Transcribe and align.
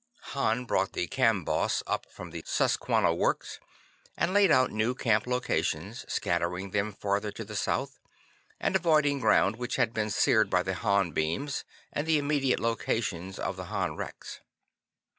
Hart 0.33 0.65
brought 0.65 0.93
the 0.93 1.05
Camboss 1.07 1.83
up 1.85 2.11
from 2.11 2.31
the 2.31 2.41
Susquanna 2.47 3.13
Works, 3.13 3.59
and 4.17 4.33
laid 4.33 4.49
out 4.49 4.71
new 4.71 4.95
camp 4.95 5.27
locations, 5.27 6.11
scattering 6.11 6.71
them 6.71 6.91
farther 6.91 7.31
to 7.33 7.45
the 7.45 7.55
south, 7.55 7.99
and 8.59 8.75
avoiding 8.75 9.19
ground 9.19 9.57
which 9.57 9.75
had 9.75 9.93
been 9.93 10.09
seared 10.09 10.49
by 10.49 10.63
the 10.63 10.73
Han 10.73 11.11
beams 11.11 11.65
and 11.93 12.07
the 12.07 12.17
immediate 12.17 12.59
locations 12.59 13.37
of 13.37 13.57
the 13.57 13.65
Han 13.65 13.95
wrecks. 13.95 14.39